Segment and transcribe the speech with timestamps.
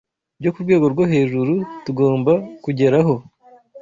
[0.39, 1.53] byo ku rwego rwo hejuru
[1.85, 3.13] tugomba kugeraho,